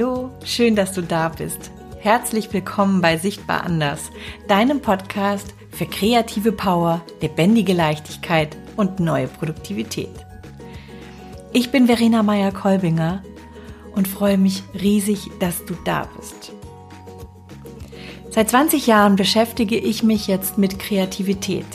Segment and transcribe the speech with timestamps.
[0.00, 1.72] Hallo, schön, dass du da bist.
[1.98, 4.12] Herzlich willkommen bei Sichtbar Anders,
[4.46, 10.12] deinem Podcast für kreative Power, lebendige Leichtigkeit und neue Produktivität.
[11.52, 13.24] Ich bin Verena Meyer-Kolbinger
[13.96, 16.52] und freue mich riesig, dass du da bist.
[18.30, 21.66] Seit 20 Jahren beschäftige ich mich jetzt mit Kreativität.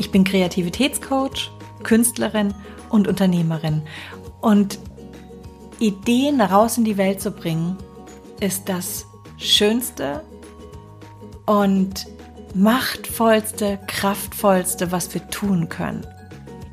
[0.00, 1.52] Ich bin Kreativitätscoach,
[1.84, 2.54] Künstlerin
[2.88, 3.82] und Unternehmerin
[4.40, 4.80] und
[5.82, 7.76] Ideen raus in die Welt zu bringen,
[8.40, 10.22] ist das Schönste
[11.44, 12.06] und
[12.54, 16.06] machtvollste, kraftvollste, was wir tun können.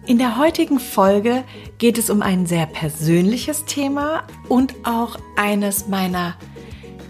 [0.06, 1.44] In der heutigen Folge
[1.80, 6.36] geht es um ein sehr persönliches Thema und auch eines meiner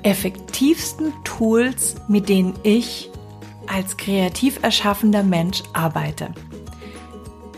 [0.03, 3.09] effektivsten Tools, mit denen ich
[3.67, 6.33] als kreativ erschaffender Mensch arbeite.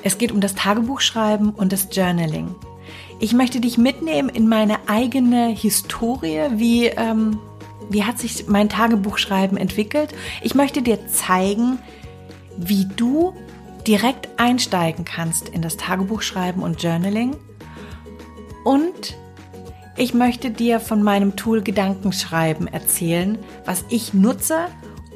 [0.01, 2.55] Es geht um das Tagebuchschreiben und das Journaling.
[3.23, 7.39] Ich möchte dich mitnehmen in meine eigene Historie, wie, ähm,
[7.87, 10.15] wie hat sich mein Tagebuchschreiben entwickelt.
[10.41, 11.77] Ich möchte dir zeigen,
[12.57, 13.35] wie du
[13.85, 17.35] direkt einsteigen kannst in das Tagebuchschreiben und Journaling.
[18.63, 19.15] Und
[19.97, 24.65] ich möchte dir von meinem Tool Gedankenschreiben erzählen, was ich nutze,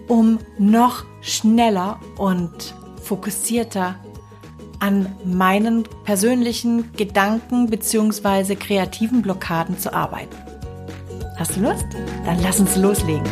[0.08, 3.96] um noch schneller und fokussierter
[4.80, 8.56] an meinen persönlichen Gedanken bzw.
[8.56, 10.36] kreativen Blockaden zu arbeiten.
[11.38, 11.86] Hast du Lust?
[12.26, 13.24] Dann lass uns loslegen.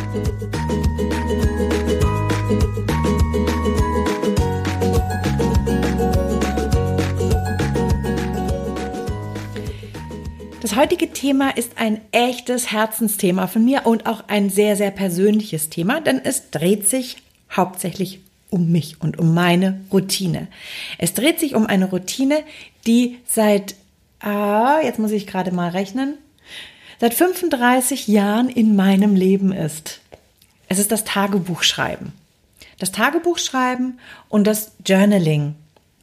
[10.60, 15.70] Das heutige Thema ist ein echtes Herzensthema von mir und auch ein sehr, sehr persönliches
[15.70, 17.18] Thema, denn es dreht sich
[17.54, 18.23] hauptsächlich
[18.54, 20.46] um mich und um meine Routine.
[20.96, 22.44] Es dreht sich um eine Routine,
[22.86, 23.74] die seit,
[24.20, 26.14] ah, jetzt muss ich gerade mal rechnen,
[27.00, 30.00] seit 35 Jahren in meinem Leben ist.
[30.68, 32.12] Es ist das Tagebuchschreiben.
[32.78, 33.98] Das Tagebuchschreiben
[34.28, 35.56] und das Journaling,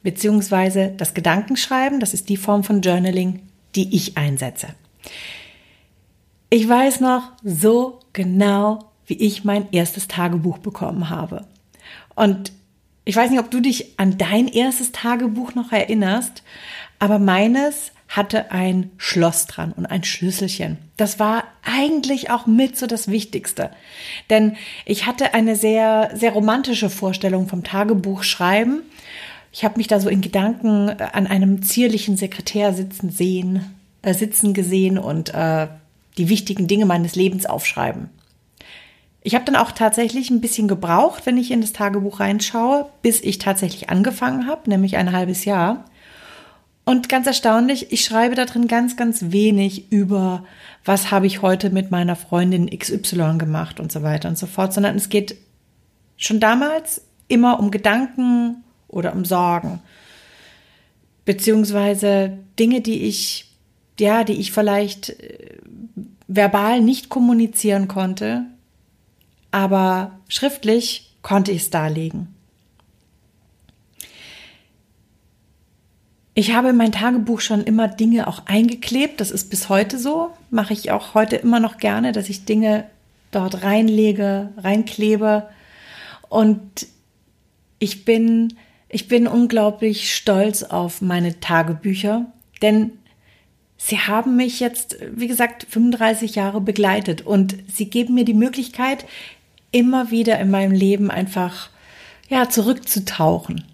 [0.03, 3.40] beziehungsweise das Gedankenschreiben, das ist die Form von Journaling,
[3.75, 4.67] die ich einsetze.
[6.50, 11.45] Ich weiß noch so genau, wie ich mein erstes Tagebuch bekommen habe.
[12.16, 12.51] Und
[13.05, 16.44] ich weiß nicht, ob du dich an dein erstes Tagebuch noch erinnerst,
[16.99, 20.77] aber meines hatte ein Schloss dran und ein Schlüsselchen.
[20.97, 23.72] Das war eigentlich auch mit so das Wichtigste.
[24.29, 28.81] Denn ich hatte eine sehr, sehr romantische Vorstellung vom Tagebuch schreiben.
[29.53, 34.53] Ich habe mich da so in Gedanken an einem zierlichen Sekretär sitzen sehen, äh, sitzen
[34.53, 35.67] gesehen und äh,
[36.17, 38.09] die wichtigen Dinge meines Lebens aufschreiben.
[39.24, 43.22] Ich habe dann auch tatsächlich ein bisschen gebraucht, wenn ich in das Tagebuch reinschaue, bis
[43.22, 45.86] ich tatsächlich angefangen habe, nämlich ein halbes Jahr.
[46.84, 50.44] Und ganz erstaunlich, ich schreibe da drin ganz, ganz wenig über,
[50.84, 54.74] was habe ich heute mit meiner Freundin XY gemacht und so weiter und so fort,
[54.74, 55.36] sondern es geht
[56.18, 59.80] schon damals immer um Gedanken oder um Sorgen.
[61.24, 63.52] Beziehungsweise Dinge, die ich,
[64.00, 65.59] ja, die ich vielleicht äh,
[66.28, 68.46] verbal nicht kommunizieren konnte,
[69.51, 72.34] aber schriftlich konnte ich es darlegen.
[76.34, 79.19] Ich habe in mein Tagebuch schon immer Dinge auch eingeklebt.
[79.19, 80.31] Das ist bis heute so.
[80.50, 82.85] Mache ich auch heute immer noch gerne, dass ich Dinge
[83.31, 85.47] dort reinlege, reinklebe.
[86.29, 86.88] Und
[87.79, 88.53] ich bin,
[88.88, 92.28] ich bin unglaublich stolz auf meine Tagebücher,
[92.61, 92.91] denn
[93.78, 99.06] sie haben mich jetzt, wie gesagt, 35 Jahre begleitet und sie geben mir die Möglichkeit,
[99.72, 101.70] immer wieder in meinem Leben einfach,
[102.30, 103.66] ja, zurückzutauchen.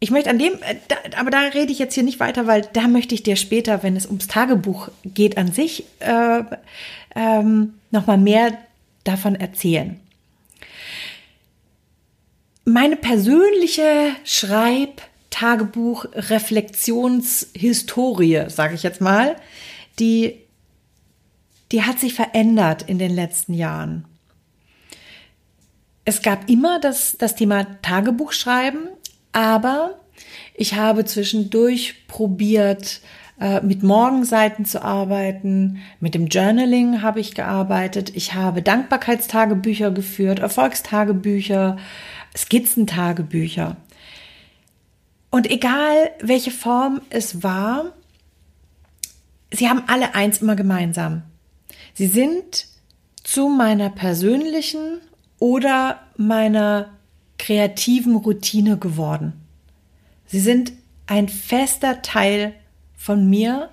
[0.00, 0.74] Ich möchte an dem, äh,
[1.16, 3.94] aber da rede ich jetzt hier nicht weiter, weil da möchte ich dir später, wenn
[3.94, 6.42] es ums Tagebuch geht an sich, äh,
[7.14, 8.58] ähm, nochmal mehr
[9.04, 10.00] davon erzählen.
[12.64, 19.36] Meine persönliche Schreib-, Tagebuch, Reflexionshistorie, sage ich jetzt mal,
[19.98, 20.41] die
[21.72, 24.04] die hat sich verändert in den letzten Jahren.
[26.04, 28.88] Es gab immer das, das Thema Tagebuchschreiben,
[29.32, 30.00] aber
[30.54, 33.00] ich habe zwischendurch probiert,
[33.40, 40.40] äh, mit Morgenseiten zu arbeiten, mit dem Journaling habe ich gearbeitet, ich habe Dankbarkeitstagebücher geführt,
[40.40, 41.78] Erfolgstagebücher,
[42.36, 43.76] Skizzentagebücher.
[45.30, 47.92] Und egal welche Form es war,
[49.50, 51.22] sie haben alle eins immer gemeinsam.
[51.94, 52.66] Sie sind
[53.22, 55.00] zu meiner persönlichen
[55.38, 56.90] oder meiner
[57.38, 59.32] kreativen Routine geworden.
[60.26, 60.72] Sie sind
[61.06, 62.54] ein fester Teil
[62.94, 63.70] von mir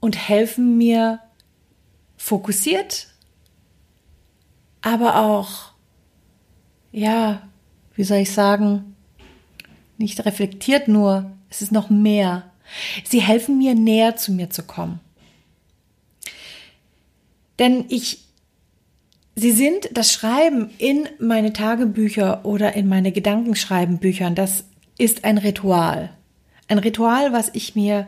[0.00, 1.20] und helfen mir
[2.16, 3.08] fokussiert,
[4.80, 5.72] aber auch,
[6.92, 7.42] ja,
[7.94, 8.96] wie soll ich sagen,
[9.98, 12.50] nicht reflektiert nur, es ist noch mehr.
[13.04, 15.00] Sie helfen mir näher zu mir zu kommen.
[17.58, 18.24] Denn ich,
[19.36, 24.64] sie sind das Schreiben in meine Tagebücher oder in meine Gedankenschreibenbüchern, das
[24.98, 26.10] ist ein Ritual.
[26.68, 28.06] Ein Ritual, was ich mir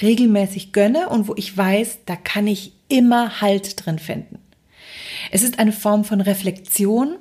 [0.00, 4.38] regelmäßig gönne und wo ich weiß, da kann ich immer Halt drin finden.
[5.30, 7.16] Es ist eine Form von Reflexion,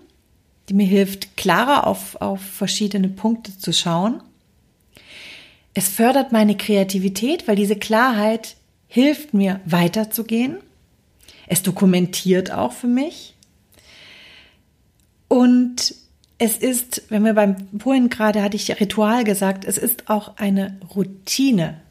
[0.69, 4.21] die mir hilft, klarer auf, auf verschiedene Punkte zu schauen.
[5.73, 8.55] Es fördert meine Kreativität, weil diese Klarheit
[8.87, 10.57] hilft mir weiterzugehen.
[11.47, 13.35] Es dokumentiert auch für mich.
[15.27, 15.95] Und
[16.37, 20.77] es ist, wenn wir beim vorhin gerade hatte ich Ritual gesagt, es ist auch eine
[20.95, 21.81] Routine.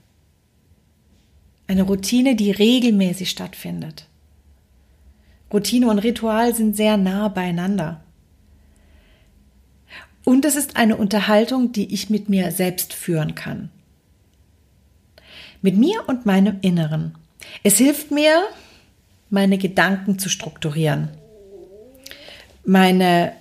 [1.66, 4.06] Eine Routine, die regelmäßig stattfindet.
[5.52, 8.02] Routine und Ritual sind sehr nah beieinander.
[10.24, 13.70] Und es ist eine Unterhaltung, die ich mit mir selbst führen kann.
[15.62, 17.16] Mit mir und meinem Inneren.
[17.62, 18.44] Es hilft mir,
[19.30, 21.10] meine Gedanken zu strukturieren.
[22.64, 23.32] Meine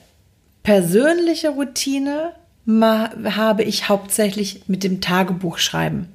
[0.64, 2.34] persönliche Routine
[2.68, 6.08] habe ich hauptsächlich mit dem Tagebuchschreiben.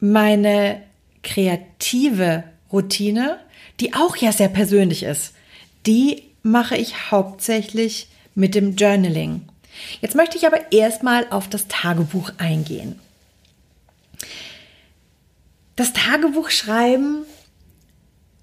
[0.00, 0.82] Meine
[1.22, 3.38] kreative Routine,
[3.80, 5.34] die auch ja sehr persönlich ist,
[5.86, 9.42] die mache ich hauptsächlich mit dem Journaling.
[10.00, 12.98] Jetzt möchte ich aber erstmal auf das Tagebuch eingehen.
[15.76, 17.24] Das Tagebuchschreiben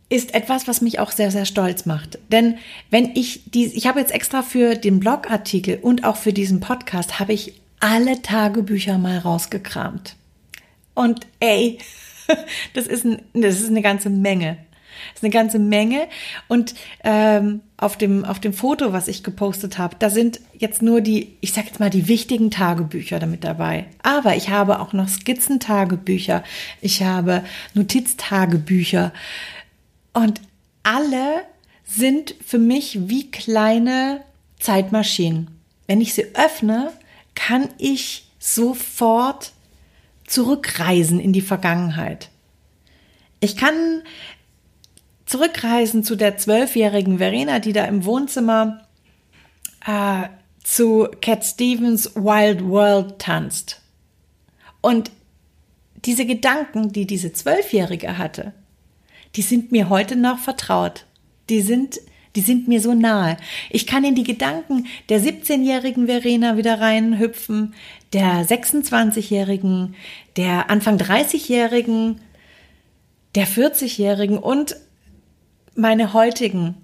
[0.10, 2.20] ist etwas, was mich auch sehr, sehr stolz macht.
[2.32, 2.60] Denn
[2.92, 7.20] wenn ich die, ich habe jetzt extra für den Blogartikel und auch für diesen Podcast
[7.20, 10.16] habe ich alle Tagebücher mal rausgekramt.
[10.94, 11.80] Und ey,
[12.76, 14.58] das ist, ein, das ist eine ganze Menge.
[15.10, 16.08] Das ist eine ganze Menge.
[16.48, 21.02] Und ähm, auf, dem, auf dem Foto, was ich gepostet habe, da sind jetzt nur
[21.02, 23.86] die, ich sag jetzt mal, die wichtigen Tagebücher damit dabei.
[24.02, 26.44] Aber ich habe auch noch Skizzentagebücher.
[26.82, 29.12] Ich habe Notiztagebücher.
[30.14, 30.42] Und
[30.84, 31.44] alle
[31.86, 34.22] sind für mich wie kleine
[34.60, 35.50] Zeitmaschinen.
[35.88, 36.92] Wenn ich sie öffne,
[37.36, 39.54] kann ich sofort
[40.26, 42.30] zurückreisen in die Vergangenheit.
[43.40, 44.04] Ich kann
[45.34, 48.86] zurückreisen zu der zwölfjährigen Verena, die da im Wohnzimmer
[49.84, 50.28] äh,
[50.64, 53.82] zu Cat Stevens Wild World tanzt.
[54.80, 55.10] Und
[56.06, 58.54] diese Gedanken, die diese Zwölfjährige hatte,
[59.36, 61.06] die sind mir heute noch vertraut.
[61.50, 62.00] Die sind,
[62.36, 63.38] die sind mir so nahe.
[63.72, 67.74] Ich kann in die Gedanken der 17-jährigen Verena wieder reinhüpfen,
[68.14, 69.96] der 26-jährigen,
[70.38, 72.22] der Anfang 30-jährigen,
[73.34, 74.76] der 40-jährigen und
[75.76, 76.76] meine heutigen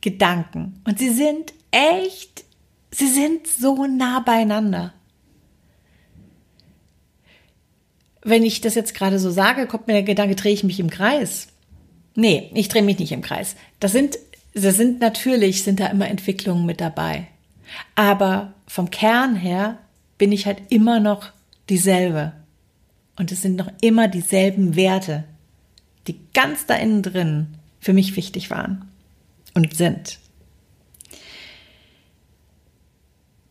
[0.00, 0.80] Gedanken.
[0.84, 2.44] Und sie sind echt,
[2.90, 4.94] sie sind so nah beieinander.
[8.28, 10.90] wenn ich das jetzt gerade so sage, kommt mir der Gedanke, drehe ich mich im
[10.90, 11.48] Kreis.
[12.14, 13.56] Nee, ich drehe mich nicht im Kreis.
[13.80, 14.18] Das sind,
[14.54, 17.28] das sind natürlich, sind da immer Entwicklungen mit dabei.
[17.94, 19.78] Aber vom Kern her
[20.16, 21.30] bin ich halt immer noch
[21.68, 22.32] dieselbe.
[23.16, 25.24] Und es sind noch immer dieselben Werte,
[26.06, 28.88] die ganz da innen drin für mich wichtig waren
[29.54, 30.18] und sind.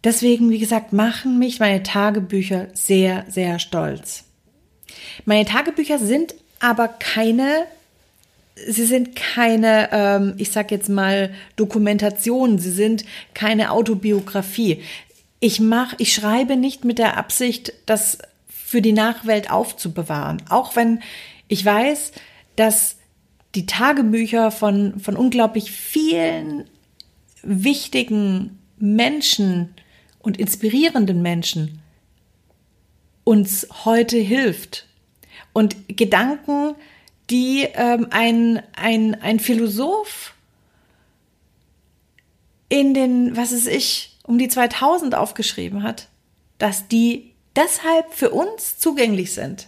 [0.04, 4.24] Deswegen, wie gesagt, machen mich meine Tagebücher sehr, sehr stolz.
[5.26, 7.66] Meine Tagebücher sind aber keine,
[8.56, 14.82] sie sind keine, ähm, ich sag jetzt mal, Dokumentation, sie sind keine Autobiografie.
[15.40, 20.42] Ich mach, ich schreibe nicht mit der Absicht, das für die Nachwelt aufzubewahren.
[20.50, 21.02] Auch wenn
[21.48, 22.12] ich weiß,
[22.56, 22.97] dass
[23.58, 26.70] die Tagebücher von, von unglaublich vielen
[27.42, 29.74] wichtigen Menschen
[30.20, 31.82] und inspirierenden Menschen
[33.26, 34.88] uns heute hilft,
[35.58, 36.76] und Gedanken,
[37.32, 40.36] die ähm, ein, ein, ein Philosoph
[42.70, 46.10] in den, was ist ich, um die 2000 aufgeschrieben hat,
[46.60, 49.68] dass die deshalb für uns zugänglich sind.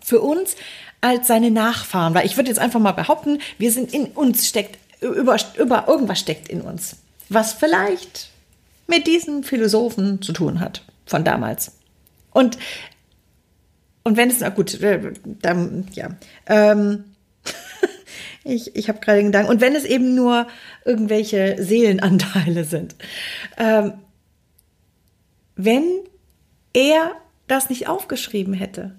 [0.00, 0.56] Für uns
[1.00, 2.14] als seine Nachfahren.
[2.14, 6.20] Weil ich würde jetzt einfach mal behaupten, wir sind in uns steckt, über, über irgendwas
[6.20, 6.96] steckt in uns.
[7.28, 8.30] Was vielleicht
[8.86, 11.72] mit diesen Philosophen zu tun hat von damals.
[12.32, 12.58] Und
[14.02, 16.16] und wenn es, na gut, äh, dann, ja.
[16.46, 17.04] Ähm,
[18.44, 19.50] ich ich habe gerade den Gedanken.
[19.50, 20.46] Und wenn es eben nur
[20.84, 22.96] irgendwelche Seelenanteile sind.
[23.58, 23.94] Ähm,
[25.56, 25.84] wenn
[26.72, 27.12] er
[27.46, 28.96] das nicht aufgeschrieben hätte,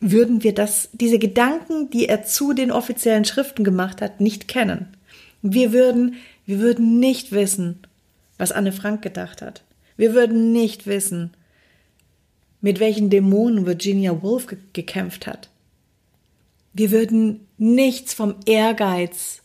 [0.00, 4.88] würden wir das, diese Gedanken, die er zu den offiziellen Schriften gemacht hat, nicht kennen.
[5.42, 6.16] Wir würden,
[6.46, 7.78] wir würden nicht wissen,
[8.38, 9.62] was Anne Frank gedacht hat.
[9.96, 11.32] Wir würden nicht wissen,
[12.62, 15.50] mit welchen Dämonen Virginia Woolf ge gekämpft hat.
[16.72, 19.42] Wir würden nichts vom Ehrgeiz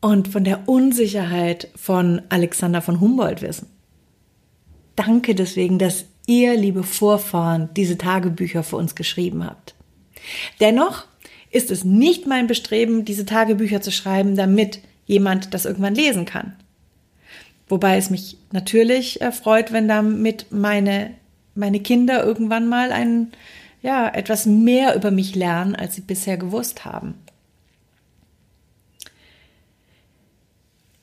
[0.00, 3.68] und von der Unsicherheit von Alexander von Humboldt wissen.
[4.96, 9.74] Danke deswegen, dass ihr, liebe Vorfahren, diese Tagebücher für uns geschrieben habt.
[10.60, 11.06] Dennoch
[11.50, 16.54] ist es nicht mein Bestreben, diese Tagebücher zu schreiben, damit jemand das irgendwann lesen kann.
[17.68, 21.14] Wobei es mich natürlich freut, wenn damit meine,
[21.54, 23.32] meine Kinder irgendwann mal ein,
[23.82, 27.14] ja, etwas mehr über mich lernen, als sie bisher gewusst haben.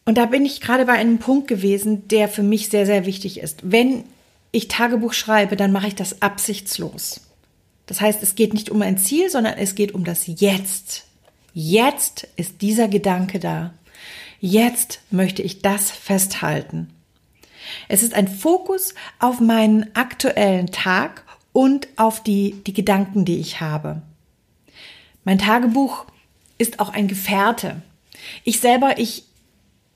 [0.05, 3.39] Und da bin ich gerade bei einem Punkt gewesen, der für mich sehr, sehr wichtig
[3.39, 3.59] ist.
[3.63, 4.03] Wenn
[4.55, 7.21] ich Tagebuch schreibe, dann mache ich das absichtslos.
[7.87, 11.05] Das heißt, es geht nicht um ein Ziel, sondern es geht um das Jetzt.
[11.53, 13.73] Jetzt ist dieser Gedanke da.
[14.39, 16.89] Jetzt möchte ich das festhalten.
[17.87, 23.61] Es ist ein Fokus auf meinen aktuellen Tag und auf die, die Gedanken, die ich
[23.61, 24.01] habe.
[25.23, 26.05] Mein Tagebuch
[26.57, 27.81] ist auch ein Gefährte.
[28.43, 29.25] Ich selber, ich,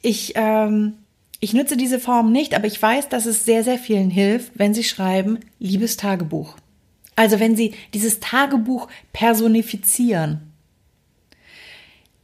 [0.01, 0.93] ich, ähm,
[1.39, 4.73] ich nutze diese Form nicht, aber ich weiß, dass es sehr, sehr vielen hilft, wenn
[4.73, 6.55] sie schreiben, liebes Tagebuch.
[7.15, 10.41] Also wenn sie dieses Tagebuch personifizieren.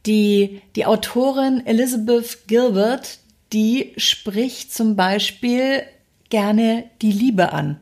[0.04, 3.18] Die, die Autorin Elizabeth Gilbert,
[3.52, 5.82] die spricht zum Beispiel
[6.28, 7.78] gerne die Liebe an.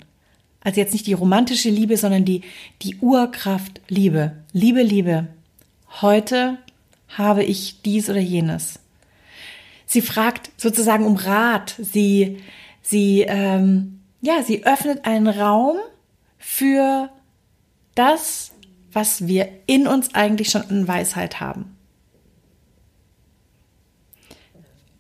[0.61, 2.43] Also jetzt nicht die romantische Liebe, sondern die,
[2.83, 4.33] die Urkraft Liebe.
[4.53, 5.29] Liebe, Liebe.
[6.01, 6.59] Heute
[7.09, 8.81] habe ich dies oder jenes.
[9.87, 11.75] Sie fragt sozusagen um Rat.
[11.79, 12.39] Sie,
[12.83, 15.77] sie, ähm, ja, sie öffnet einen Raum
[16.39, 17.11] für
[17.95, 18.53] das,
[18.93, 21.77] was wir in uns eigentlich schon an Weisheit haben.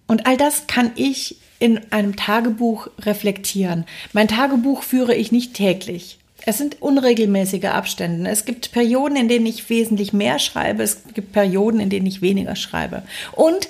[0.06, 3.86] Und all das kann ich in einem Tagebuch reflektieren.
[4.12, 6.18] Mein Tagebuch führe ich nicht täglich.
[6.46, 8.28] Es sind unregelmäßige Abstände.
[8.28, 10.82] Es gibt Perioden, in denen ich wesentlich mehr schreibe.
[10.82, 13.02] Es gibt Perioden, in denen ich weniger schreibe.
[13.32, 13.68] Und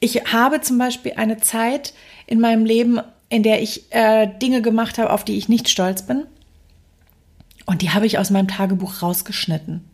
[0.00, 1.92] ich habe zum Beispiel eine Zeit
[2.26, 6.02] in meinem Leben, in der ich äh, Dinge gemacht habe, auf die ich nicht stolz
[6.02, 6.26] bin.
[7.66, 9.84] Und die habe ich aus meinem Tagebuch rausgeschnitten.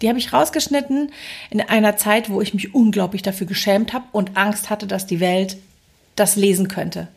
[0.00, 1.10] Die habe ich rausgeschnitten
[1.50, 5.20] in einer Zeit, wo ich mich unglaublich dafür geschämt habe und Angst hatte, dass die
[5.20, 5.56] Welt
[6.14, 7.08] das lesen könnte.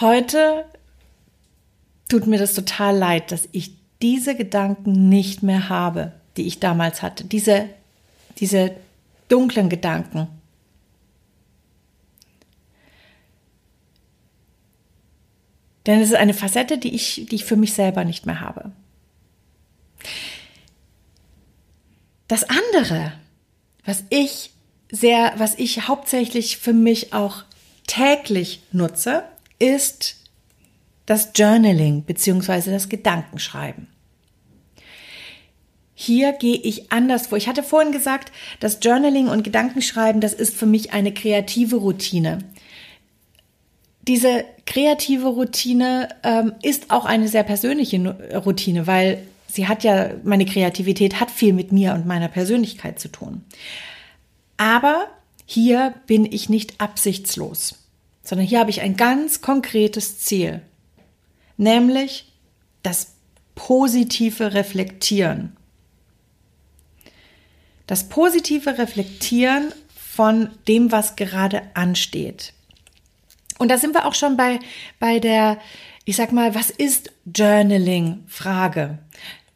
[0.00, 0.64] Heute
[2.08, 7.02] tut mir das total leid, dass ich diese Gedanken nicht mehr habe, die ich damals
[7.02, 7.24] hatte.
[7.24, 7.68] Diese,
[8.38, 8.72] diese
[9.30, 10.28] dunklen Gedanken.
[15.86, 18.72] Denn es ist eine Facette, die ich, die ich für mich selber nicht mehr habe.
[22.28, 23.12] Das andere,
[23.84, 24.50] was ich
[24.92, 27.44] sehr, was ich hauptsächlich für mich auch
[27.86, 29.24] täglich nutze,
[29.58, 30.16] ist
[31.06, 32.70] das Journaling bzw.
[32.70, 33.88] das Gedankenschreiben.
[36.02, 37.36] Hier gehe ich anders vor.
[37.36, 42.38] Ich hatte vorhin gesagt, das Journaling und Gedankenschreiben, das ist für mich eine kreative Routine.
[44.08, 47.98] Diese kreative Routine ähm, ist auch eine sehr persönliche
[48.34, 53.08] Routine, weil sie hat ja, meine Kreativität hat viel mit mir und meiner Persönlichkeit zu
[53.08, 53.44] tun.
[54.56, 55.04] Aber
[55.44, 57.74] hier bin ich nicht absichtslos,
[58.22, 60.62] sondern hier habe ich ein ganz konkretes Ziel,
[61.58, 62.32] nämlich
[62.82, 63.08] das
[63.54, 65.58] positive Reflektieren.
[67.90, 72.52] Das positive Reflektieren von dem, was gerade ansteht.
[73.58, 74.60] Und da sind wir auch schon bei,
[75.00, 75.58] bei der,
[76.04, 78.22] ich sag mal, was ist Journaling?
[78.28, 79.00] Frage.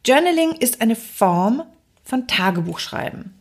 [0.05, 1.63] Journaling ist eine Form
[2.03, 3.33] von Tagebuchschreiben.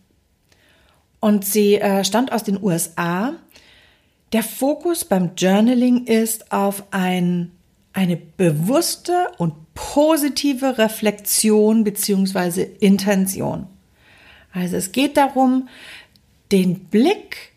[1.19, 3.33] Und sie äh, stammt aus den USA.
[4.33, 7.51] Der Fokus beim Journaling ist auf ein,
[7.95, 12.63] eine bewusste und positive Reflexion bzw.
[12.79, 13.67] Intention.
[14.55, 15.69] Also es geht darum,
[16.53, 17.53] den Blick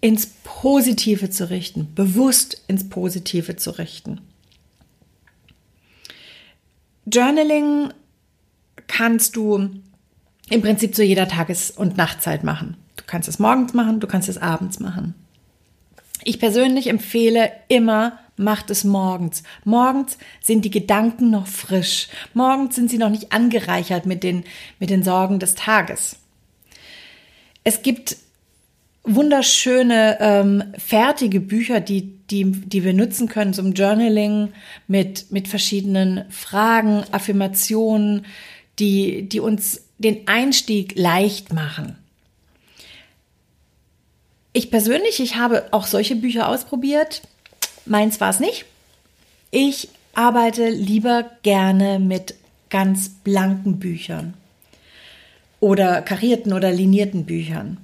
[0.00, 4.20] ins Positive zu richten, bewusst ins Positive zu richten.
[7.12, 7.92] Journaling
[8.86, 9.70] kannst du
[10.50, 12.76] im Prinzip zu jeder Tages- und Nachtzeit machen.
[12.96, 15.14] Du kannst es morgens machen, du kannst es abends machen.
[16.22, 19.42] Ich persönlich empfehle immer, macht es morgens.
[19.64, 22.08] Morgens sind die Gedanken noch frisch.
[22.34, 24.44] Morgens sind sie noch nicht angereichert mit den,
[24.78, 26.16] mit den Sorgen des Tages.
[27.68, 28.16] Es gibt
[29.04, 34.54] wunderschöne ähm, fertige Bücher, die, die, die wir nutzen können zum Journaling
[34.86, 38.24] mit, mit verschiedenen Fragen, Affirmationen,
[38.78, 41.98] die, die uns den Einstieg leicht machen.
[44.54, 47.20] Ich persönlich, ich habe auch solche Bücher ausprobiert.
[47.84, 48.64] Meins war es nicht.
[49.50, 52.34] Ich arbeite lieber gerne mit
[52.70, 54.32] ganz blanken Büchern
[55.60, 57.78] oder karierten oder linierten Büchern.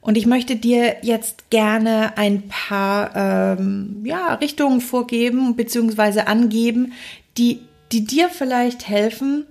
[0.00, 6.20] Und ich möchte dir jetzt gerne ein paar ähm, ja, Richtungen vorgeben bzw.
[6.20, 6.92] angeben,
[7.38, 9.46] die, die dir vielleicht helfen,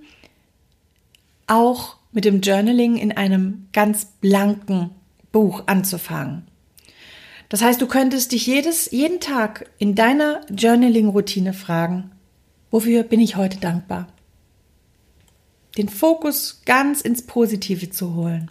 [1.48, 4.90] auch mit dem Journaling in einem ganz blanken
[5.32, 6.46] Buch anzufangen.
[7.48, 12.12] Das heißt, du könntest dich jedes, jeden Tag in deiner Journaling-Routine fragen,
[12.70, 14.06] wofür bin ich heute dankbar?
[15.76, 18.50] Den Fokus ganz ins Positive zu holen.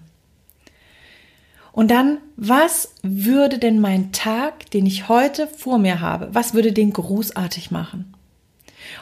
[1.71, 6.71] Und dann, was würde denn mein Tag, den ich heute vor mir habe, was würde
[6.71, 8.13] den großartig machen?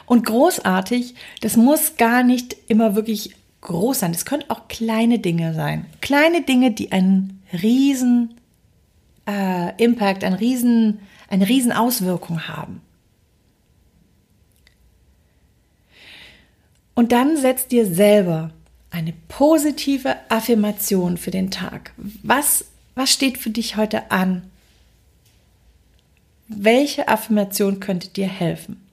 [0.06, 4.12] Und großartig, das muss gar nicht immer wirklich groß sein.
[4.12, 5.86] Es können auch kleine Dinge sein.
[6.00, 8.34] Kleine Dinge, die einen riesen
[9.26, 12.80] äh, Impact, einen riesen, eine riesen Auswirkung haben.
[16.94, 18.50] Und dann setzt dir selber
[18.90, 21.92] eine positive Affirmation für den Tag.
[21.96, 24.50] Was, was steht für dich heute an?
[26.48, 28.86] Welche Affirmation könnte dir helfen?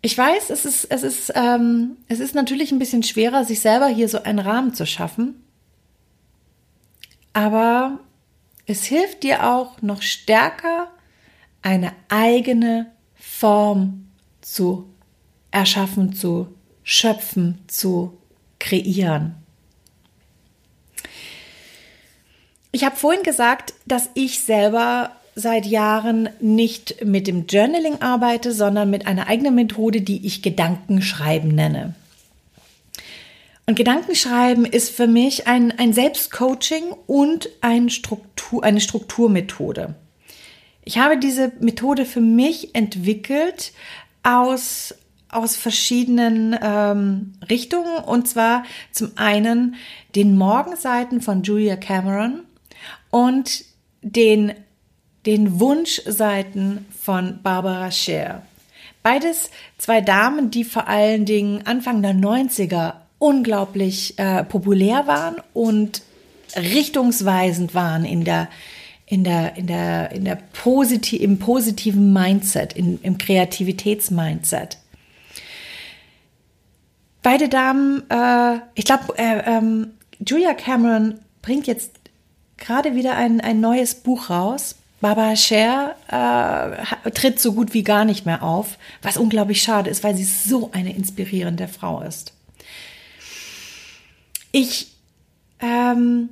[0.00, 3.86] Ich weiß, es ist, es ist, ähm, es ist natürlich ein bisschen schwerer, sich selber
[3.88, 5.44] hier so einen Rahmen zu schaffen.
[7.32, 8.00] Aber
[8.66, 10.90] es hilft dir auch noch stärker,
[11.62, 14.08] eine eigene Form
[14.40, 14.88] zu
[15.50, 16.48] erschaffen, zu
[16.82, 18.18] schöpfen, zu
[18.58, 19.36] kreieren.
[22.72, 28.90] Ich habe vorhin gesagt, dass ich selber seit Jahren nicht mit dem Journaling arbeite, sondern
[28.90, 31.94] mit einer eigenen Methode, die ich Gedankenschreiben nenne.
[33.66, 39.94] Und Gedankenschreiben ist für mich ein, ein Selbstcoaching und ein Struktur, eine Strukturmethode.
[40.84, 43.72] Ich habe diese Methode für mich entwickelt
[44.22, 44.94] aus
[45.30, 49.74] aus verschiedenen ähm, Richtungen und zwar zum einen
[50.14, 52.40] den Morgenseiten von Julia Cameron
[53.10, 53.64] und
[54.02, 54.52] den,
[55.26, 58.42] den Wunschseiten von Barbara Scher.
[59.02, 66.02] Beides zwei Damen, die vor allen Dingen Anfang der 90er unglaublich äh, populär waren und
[66.56, 68.48] richtungsweisend waren in der
[69.06, 74.78] in der in der in der positiv im positiven Mindset, in, im Kreativitätsmindset.
[77.22, 79.92] Beide Damen, äh, ich glaube, äh, ähm,
[80.24, 81.92] Julia Cameron bringt jetzt
[82.56, 84.76] gerade wieder ein, ein neues Buch raus.
[85.00, 90.02] Barbara Scher äh, tritt so gut wie gar nicht mehr auf, was unglaublich schade ist,
[90.02, 92.32] weil sie so eine inspirierende Frau ist.
[94.50, 94.92] Ich,
[95.60, 96.30] ähm,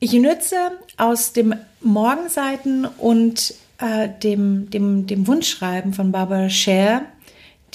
[0.00, 0.56] ich nütze
[0.96, 7.02] aus dem Morgenseiten und äh, dem, dem, dem Wunschschreiben von Barbara Scher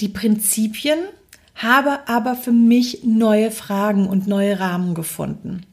[0.00, 0.98] die Prinzipien
[1.62, 5.66] habe aber für mich neue Fragen und neue Rahmen gefunden.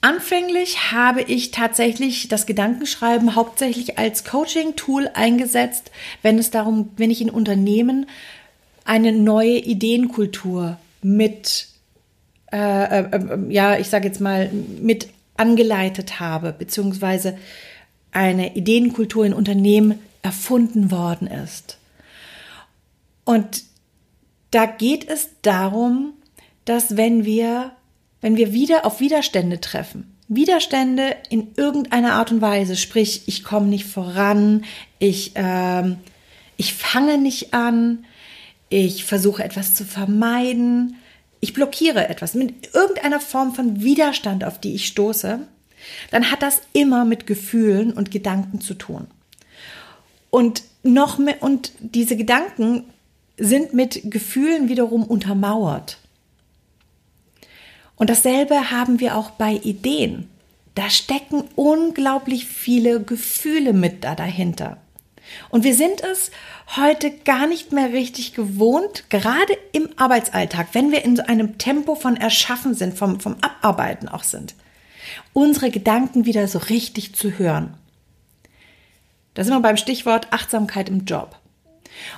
[0.00, 5.90] Anfänglich habe ich tatsächlich das Gedankenschreiben hauptsächlich als Coaching-Tool eingesetzt,
[6.22, 8.06] wenn es darum, wenn ich in Unternehmen
[8.84, 11.66] eine neue Ideenkultur mit,
[12.52, 14.48] äh, äh, ja, ich sage jetzt mal,
[14.80, 17.36] mit angeleitet habe, beziehungsweise
[18.12, 21.78] eine Ideenkultur in Unternehmen erfunden worden ist.
[23.24, 23.64] Und
[24.56, 26.14] da geht es darum,
[26.64, 27.72] dass wenn wir,
[28.22, 33.66] wenn wir wieder auf Widerstände treffen, Widerstände in irgendeiner Art und Weise, sprich, ich komme
[33.66, 34.64] nicht voran,
[34.98, 35.98] ich, ähm,
[36.56, 38.06] ich fange nicht an,
[38.70, 40.96] ich versuche etwas zu vermeiden,
[41.40, 45.40] ich blockiere etwas mit irgendeiner Form von Widerstand, auf die ich stoße,
[46.10, 49.06] dann hat das immer mit Gefühlen und Gedanken zu tun.
[50.30, 52.84] Und noch mehr, und diese Gedanken
[53.38, 55.98] sind mit Gefühlen wiederum untermauert.
[57.96, 60.28] Und dasselbe haben wir auch bei Ideen.
[60.74, 64.76] Da stecken unglaublich viele Gefühle mit da dahinter.
[65.48, 66.30] Und wir sind es
[66.76, 71.94] heute gar nicht mehr richtig gewohnt, gerade im Arbeitsalltag, wenn wir in so einem Tempo
[71.94, 74.54] von Erschaffen sind, vom, vom Abarbeiten auch sind,
[75.32, 77.74] unsere Gedanken wieder so richtig zu hören.
[79.34, 81.38] Da sind wir beim Stichwort Achtsamkeit im Job.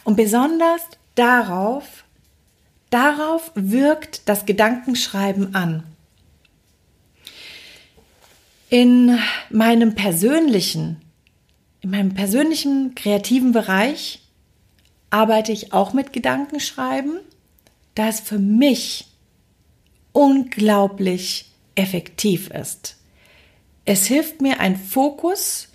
[0.05, 0.83] Und besonders
[1.19, 2.05] darauf,
[2.91, 5.83] darauf wirkt das Gedankenschreiben an.
[8.71, 9.19] In
[9.51, 11.01] meinem persönlichen,
[11.81, 14.21] in meinem persönlichen kreativen Bereich
[15.11, 17.19] arbeite ich auch mit Gedankenschreiben,
[17.95, 19.07] da es für mich
[20.13, 22.97] unglaublich effektiv ist.
[23.85, 25.69] Es hilft mir, einen Fokus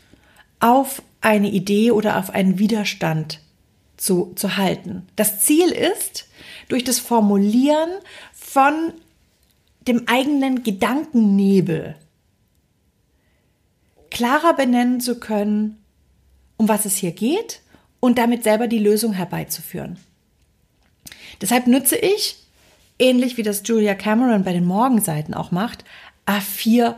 [0.60, 3.40] auf eine Idee oder auf einen Widerstand
[4.04, 5.08] zu, zu halten.
[5.16, 6.28] Das Ziel ist,
[6.68, 7.90] durch das Formulieren
[8.34, 8.94] von
[9.88, 11.96] dem eigenen Gedankennebel
[14.10, 15.82] klarer benennen zu können,
[16.58, 17.62] um was es hier geht
[18.02, 19.98] und damit selber die Lösung herbeizuführen.
[21.42, 22.36] Deshalb nutze ich,
[23.00, 25.86] ähnlich wie das Julia Cameron bei den Morgenseiten auch macht,
[26.28, 26.96] A4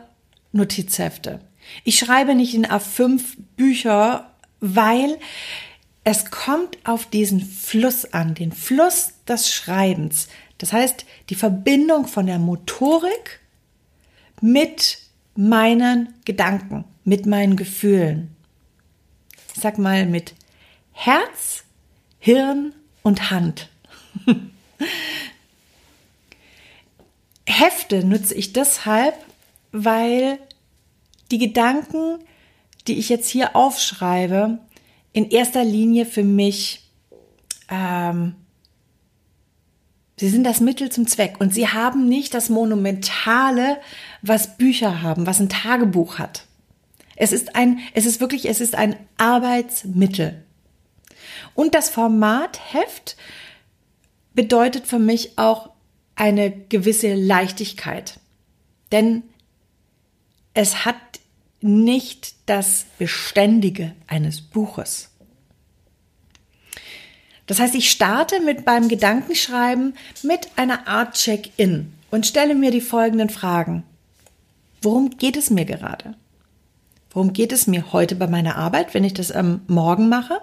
[0.54, 1.40] Notizhefte.
[1.84, 3.22] Ich schreibe nicht in A5
[3.56, 5.20] Bücher, weil
[6.06, 10.28] es kommt auf diesen Fluss an, den Fluss des Schreibens.
[10.60, 13.40] Das heißt, die Verbindung von der Motorik
[14.40, 15.00] mit
[15.36, 18.36] meinen Gedanken, mit meinen Gefühlen.
[19.56, 20.36] Ich sag mal mit
[20.92, 21.64] Herz,
[22.20, 23.70] Hirn und Hand.
[27.48, 29.16] Hefte nutze ich deshalb,
[29.72, 30.38] weil
[31.32, 32.20] die Gedanken,
[32.88, 34.60] die ich jetzt hier aufschreibe,
[35.16, 36.82] in erster Linie für mich
[37.70, 38.36] ähm,
[40.18, 43.82] Sie sind das Mittel zum Zweck und sie haben nicht das Monumentale,
[44.22, 46.46] was Bücher haben, was ein Tagebuch hat.
[47.18, 50.42] Es ist ein, es ist wirklich, es ist ein Arbeitsmittel.
[51.54, 53.18] Und das Format Heft
[54.34, 55.72] bedeutet für mich auch
[56.16, 58.20] eine gewisse Leichtigkeit.
[58.94, 59.24] Denn
[60.54, 60.96] es hat
[61.66, 65.10] nicht das Beständige eines Buches.
[67.48, 72.82] Das heißt, ich starte mit beim Gedankenschreiben mit einer Art Check-in und stelle mir die
[72.82, 73.84] folgenden Fragen.
[74.82, 76.16] Worum geht es mir gerade?
[77.12, 80.40] Worum geht es mir heute bei meiner Arbeit, wenn ich das am Morgen mache?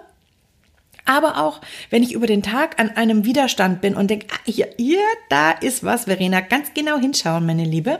[1.05, 4.69] Aber auch, wenn ich über den Tag an einem Widerstand bin und denke, ah, hier,
[4.77, 7.99] hier, da ist was, Verena, ganz genau hinschauen, meine Liebe.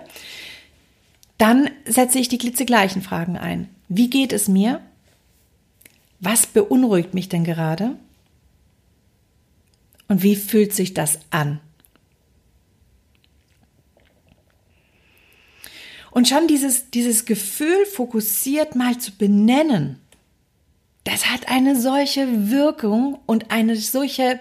[1.38, 3.70] Dann setze ich die klitzegleichen Fragen ein.
[3.88, 4.82] Wie geht es mir?
[6.20, 7.98] Was beunruhigt mich denn gerade?
[10.08, 11.60] Und wie fühlt sich das an?
[16.12, 20.00] Und schon dieses, dieses Gefühl fokussiert mal zu benennen,
[21.04, 24.40] das hat eine solche Wirkung und eine solche,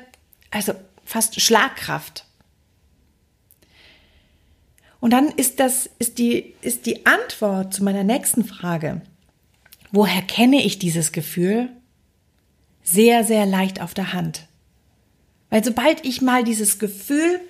[0.50, 0.74] also
[1.04, 2.26] fast Schlagkraft.
[5.02, 9.00] Und dann ist das, ist die, ist die Antwort zu meiner nächsten Frage.
[9.90, 11.70] Woher kenne ich dieses Gefühl?
[12.84, 14.46] Sehr, sehr leicht auf der Hand.
[15.50, 17.40] Weil sobald ich mal dieses Gefühl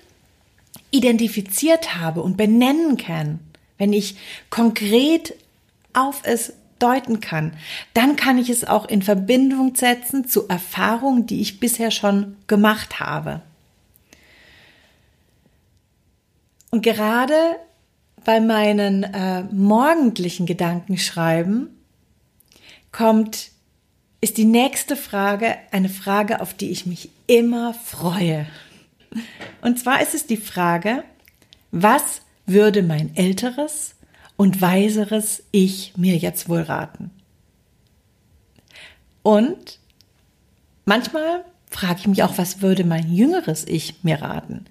[0.89, 3.39] identifiziert habe und benennen kann,
[3.77, 4.15] wenn ich
[4.49, 5.35] konkret
[5.93, 7.53] auf es deuten kann,
[7.93, 12.99] dann kann ich es auch in Verbindung setzen zu Erfahrungen, die ich bisher schon gemacht
[12.99, 13.43] habe.
[16.73, 17.57] Und gerade
[18.25, 21.69] bei meinen äh, morgendlichen Gedankenschreiben
[22.91, 23.51] kommt
[24.21, 28.47] ist die nächste Frage eine Frage, auf die ich mich immer freue.
[29.61, 31.03] Und zwar ist es die Frage,
[31.69, 33.93] was würde mein älteres
[34.35, 37.11] und weiseres Ich mir jetzt wohl raten?
[39.21, 39.77] Und
[40.85, 44.65] manchmal frage ich mich auch, was würde mein jüngeres Ich mir raten?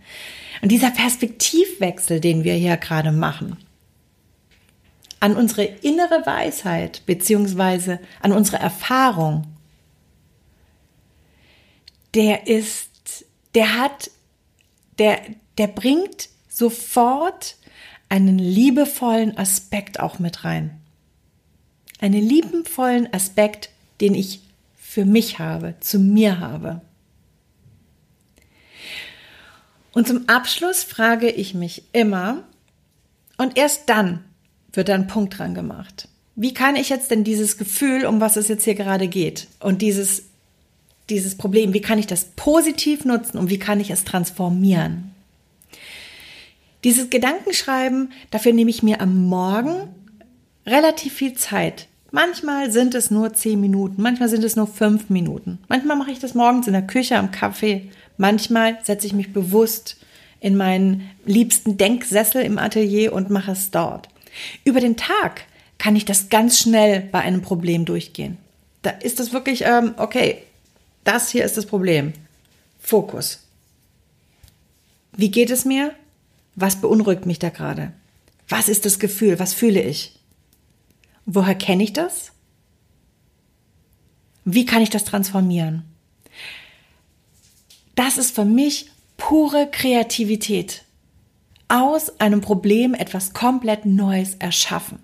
[0.63, 3.57] Und dieser Perspektivwechsel, den wir hier gerade machen,
[5.19, 9.47] an unsere innere Weisheit beziehungsweise an unsere Erfahrung,
[12.15, 14.11] der ist, der hat,
[14.99, 15.21] der,
[15.59, 17.57] der bringt sofort
[18.09, 20.81] einen liebevollen Aspekt auch mit rein.
[21.99, 23.71] Einen liebevollen Aspekt,
[24.01, 24.41] den ich
[24.77, 26.83] für mich habe, zu mir habe.
[29.93, 32.45] Und zum Abschluss frage ich mich immer,
[33.39, 34.25] und erst dann
[34.73, 36.09] wird da ein Punkt dran gemacht.
[36.35, 39.83] Wie kann ich jetzt denn dieses Gefühl, um was es jetzt hier gerade geht, und
[39.83, 40.25] dieses,
[41.11, 45.11] dieses Problem, wie kann ich das positiv nutzen und wie kann ich es transformieren?
[46.85, 49.89] Dieses Gedankenschreiben, dafür nehme ich mir am Morgen
[50.67, 51.87] relativ viel Zeit.
[52.11, 55.59] Manchmal sind es nur zehn Minuten, manchmal sind es nur fünf Minuten.
[55.69, 57.89] Manchmal mache ich das morgens in der Küche am Kaffee.
[58.17, 59.97] Manchmal setze ich mich bewusst
[60.41, 64.09] in meinen liebsten Denksessel im Atelier und mache es dort.
[64.65, 65.43] Über den Tag
[65.79, 68.39] kann ich das ganz schnell bei einem Problem durchgehen.
[68.83, 70.39] Da ist das wirklich, ähm, okay,
[71.05, 72.13] das hier ist das Problem.
[72.81, 73.47] Fokus.
[75.17, 75.95] Wie geht es mir?
[76.55, 77.93] Was beunruhigt mich da gerade?
[78.49, 79.39] Was ist das Gefühl?
[79.39, 80.19] Was fühle ich?
[81.25, 82.33] Woher kenne ich das?
[84.45, 85.85] Wie kann ich das transformieren?
[87.95, 90.85] Das ist für mich pure Kreativität.
[91.69, 94.99] Aus einem Problem etwas komplett Neues erschaffen.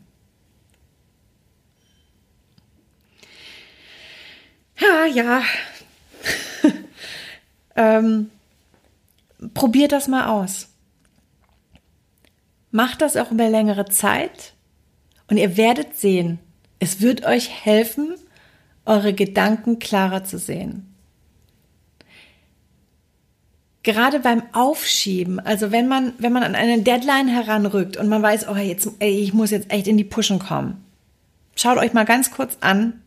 [4.79, 5.43] Ja, ja.
[7.77, 8.31] ähm,
[9.55, 10.69] probiert das mal aus.
[12.71, 14.53] Macht das auch über längere Zeit
[15.29, 16.39] und ihr werdet sehen,
[16.79, 18.15] es wird euch helfen,
[18.85, 20.88] eure Gedanken klarer zu sehen.
[23.83, 28.49] Gerade beim Aufschieben, also wenn man, wenn man an eine Deadline heranrückt und man weiß,
[28.49, 30.85] oh, jetzt, ey, ich muss jetzt echt in die Pushen kommen.
[31.55, 33.03] Schaut euch mal ganz kurz an,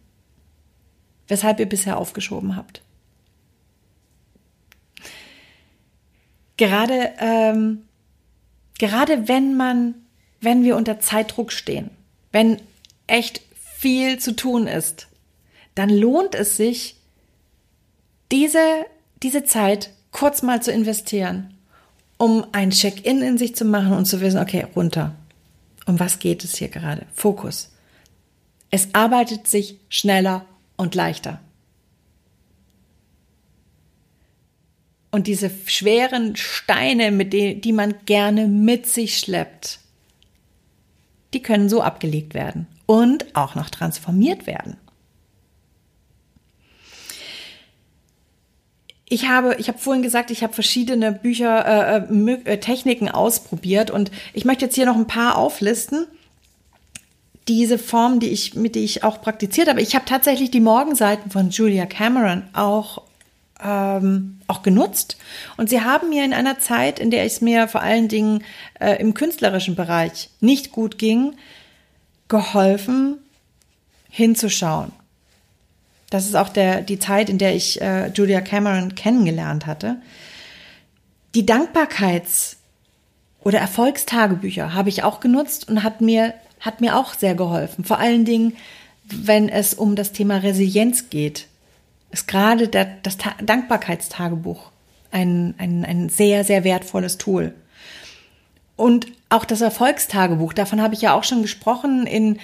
[1.27, 2.81] weshalb ihr bisher aufgeschoben habt.
[6.57, 7.83] Gerade, ähm,
[8.77, 9.95] gerade wenn man,
[10.41, 11.91] wenn wir unter Zeitdruck stehen,
[12.31, 12.61] wenn
[13.07, 15.07] echt viel zu tun ist,
[15.75, 16.97] dann lohnt es sich,
[18.31, 18.85] diese,
[19.23, 21.53] diese Zeit kurz mal zu investieren,
[22.17, 25.15] um ein Check-in in sich zu machen und zu wissen, okay, runter.
[25.85, 27.05] Um was geht es hier gerade?
[27.13, 27.71] Fokus.
[28.69, 30.45] Es arbeitet sich schneller
[30.77, 31.39] und leichter.
[35.11, 39.79] Und diese schweren Steine, mit denen, die man gerne mit sich schleppt,
[41.33, 44.77] die können so abgelegt werden und auch noch transformiert werden.
[49.11, 54.09] Ich habe, ich habe vorhin gesagt, ich habe verschiedene Bücher, äh, äh, Techniken ausprobiert und
[54.31, 56.07] ich möchte jetzt hier noch ein paar auflisten.
[57.49, 59.81] Diese Form, die ich, mit die ich auch praktiziert habe.
[59.81, 63.01] Ich habe tatsächlich die Morgenseiten von Julia Cameron auch
[63.61, 65.17] ähm, auch genutzt.
[65.57, 68.45] Und sie haben mir in einer Zeit, in der es mir vor allen Dingen
[68.79, 71.35] äh, im künstlerischen Bereich nicht gut ging,
[72.29, 73.17] geholfen,
[74.09, 74.93] hinzuschauen.
[76.11, 79.97] Das ist auch der, die Zeit, in der ich äh, Julia Cameron kennengelernt hatte.
[81.33, 82.57] Die Dankbarkeits-
[83.39, 87.83] oder Erfolgstagebücher habe ich auch genutzt und hat mir, hat mir auch sehr geholfen.
[87.85, 88.55] Vor allen Dingen,
[89.05, 91.47] wenn es um das Thema Resilienz geht
[92.11, 94.71] ist gerade der, das Ta Dankbarkeitstagebuch
[95.11, 97.53] ein, ein, ein sehr, sehr wertvolles Tool.
[98.75, 102.39] Und auch das Erfolgstagebuch, davon habe ich ja auch schon gesprochen in,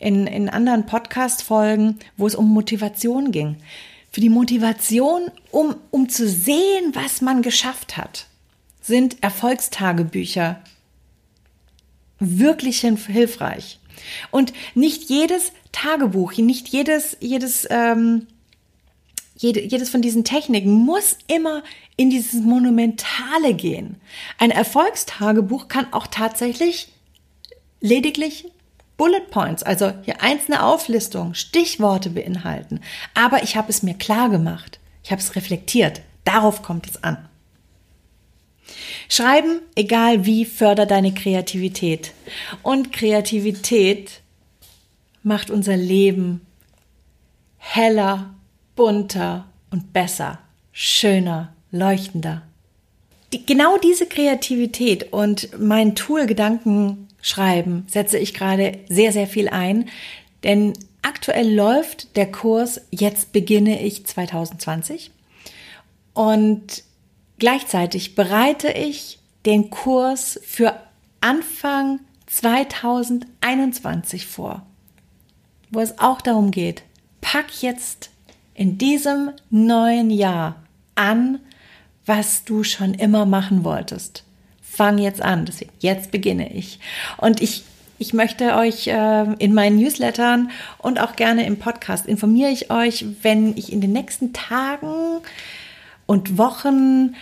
[0.00, 3.56] in, in anderen Podcast-Folgen, wo es um Motivation ging.
[4.10, 8.26] Für die Motivation, um, um zu sehen, was man geschafft hat,
[8.80, 10.60] sind Erfolgstagebücher
[12.18, 13.78] wirklich hilfreich.
[14.32, 18.26] Und nicht jedes Tagebuch, nicht jedes, jedes ähm,
[19.36, 21.62] jede, jedes von diesen Techniken muss immer
[21.96, 23.96] in dieses Monumentale gehen.
[24.38, 26.88] Ein Erfolgstagebuch kann auch tatsächlich
[27.80, 28.46] lediglich
[29.00, 32.80] Bullet Points, also hier einzelne Auflistungen, Stichworte beinhalten.
[33.14, 34.78] Aber ich habe es mir klar gemacht.
[35.02, 36.02] Ich habe es reflektiert.
[36.24, 37.16] Darauf kommt es an.
[39.08, 42.12] Schreiben, egal wie, fördert deine Kreativität.
[42.62, 44.20] Und Kreativität
[45.22, 46.42] macht unser Leben
[47.56, 48.34] heller
[48.76, 50.40] bunter und besser,
[50.72, 52.42] schöner, leuchtender.
[53.32, 56.26] Die, genau diese Kreativität und mein Tool
[57.20, 59.88] Gedankenschreiben setze ich gerade sehr, sehr viel ein,
[60.42, 65.10] denn aktuell läuft der Kurs Jetzt beginne ich 2020
[66.14, 66.84] und
[67.38, 70.74] gleichzeitig bereite ich den Kurs für
[71.20, 74.66] Anfang 2021 vor,
[75.70, 76.82] wo es auch darum geht,
[77.20, 78.10] pack jetzt
[78.54, 80.62] in diesem neuen Jahr
[80.94, 81.40] an,
[82.06, 84.24] was du schon immer machen wolltest.
[84.80, 85.44] Fang jetzt an.
[85.44, 86.80] Deswegen, jetzt beginne ich.
[87.18, 87.64] Und ich,
[87.98, 93.04] ich möchte euch äh, in meinen Newslettern und auch gerne im Podcast informiere ich euch,
[93.20, 95.20] wenn ich in den nächsten Tagen
[96.06, 97.14] und Wochen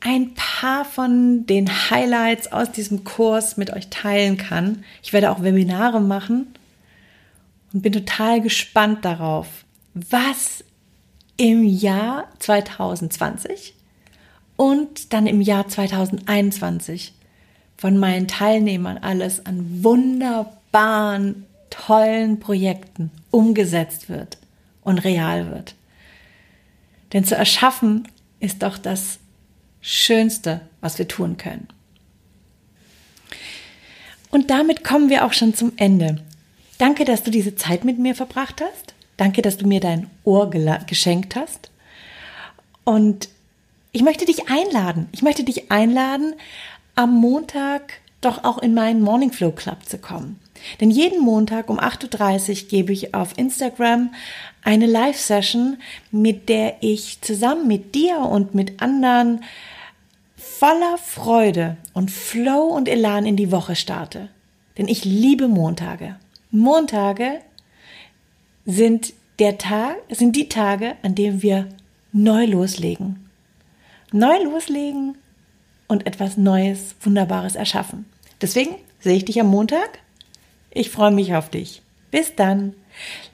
[0.00, 4.82] ein paar von den Highlights aus diesem Kurs mit euch teilen kann.
[5.04, 6.52] Ich werde auch Webinare machen
[7.72, 9.46] und bin total gespannt darauf,
[9.94, 10.64] was
[11.36, 13.74] im Jahr 2020
[14.56, 17.12] und dann im Jahr 2021
[17.76, 24.38] von meinen Teilnehmern alles an wunderbaren, tollen Projekten umgesetzt wird
[24.82, 25.74] und real wird.
[27.12, 28.08] Denn zu erschaffen
[28.40, 29.18] ist doch das
[29.80, 31.68] Schönste, was wir tun können.
[34.30, 36.22] Und damit kommen wir auch schon zum Ende.
[36.78, 38.94] Danke, dass du diese Zeit mit mir verbracht hast.
[39.16, 41.70] Danke, dass du mir dein Ohr geschenkt hast.
[42.84, 43.28] Und
[43.92, 45.08] ich möchte dich einladen.
[45.12, 46.34] Ich möchte dich einladen,
[46.94, 50.38] am Montag doch auch in meinen Morning Flow Club zu kommen.
[50.80, 54.14] Denn jeden Montag um 8.30 Uhr gebe ich auf Instagram
[54.62, 55.78] eine Live-Session,
[56.12, 59.42] mit der ich zusammen mit dir und mit anderen
[60.36, 64.28] voller Freude und Flow und Elan in die Woche starte.
[64.78, 66.16] Denn ich liebe Montage.
[66.50, 67.40] Montage
[68.64, 71.68] sind der Tag, sind die Tage, an denen wir
[72.12, 73.28] neu loslegen.
[74.12, 75.16] Neu loslegen
[75.88, 78.06] und etwas Neues, Wunderbares erschaffen.
[78.40, 80.00] Deswegen sehe ich dich am Montag.
[80.70, 81.82] Ich freue mich auf dich.
[82.10, 82.74] Bis dann.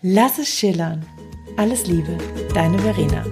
[0.03, 1.05] Lass es schillern.
[1.57, 2.17] Alles Liebe,
[2.55, 3.25] deine Verena.